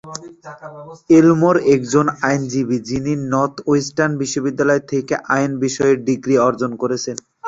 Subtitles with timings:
[1.09, 7.15] এলমোর একজন আইনজীবী। তিনি নর্থওয়েস্টার্ন বিশ্ববিদ্যালয় থেকে আইন বিষয়ে ডিগ্রি অর্জন করেছেন।